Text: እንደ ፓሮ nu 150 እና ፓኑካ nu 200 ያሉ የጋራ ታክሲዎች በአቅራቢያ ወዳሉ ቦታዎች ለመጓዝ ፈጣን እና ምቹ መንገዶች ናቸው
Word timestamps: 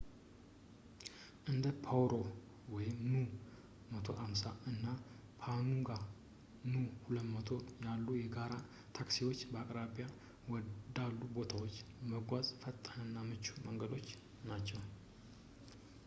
እንደ 1.51 1.65
ፓሮ 1.85 2.09
nu 3.11 3.19
150 3.97 4.63
እና 4.71 4.85
ፓኑካ 5.41 5.91
nu 6.71 6.81
200 7.17 7.59
ያሉ 7.87 8.07
የጋራ 8.21 8.55
ታክሲዎች 8.99 9.41
በአቅራቢያ 9.53 10.07
ወዳሉ 10.53 11.19
ቦታዎች 11.39 11.77
ለመጓዝ 12.11 12.49
ፈጣን 12.63 12.99
እና 13.07 13.15
ምቹ 13.29 13.47
መንገዶች 13.69 14.09
ናቸው 14.51 14.81